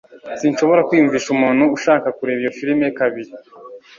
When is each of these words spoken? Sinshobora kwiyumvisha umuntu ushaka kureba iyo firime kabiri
Sinshobora 0.39 0.85
kwiyumvisha 0.87 1.29
umuntu 1.31 1.63
ushaka 1.75 2.07
kureba 2.17 2.39
iyo 2.43 2.51
firime 2.57 2.87
kabiri 2.99 3.31